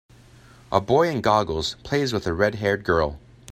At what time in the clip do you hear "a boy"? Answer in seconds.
0.71-1.09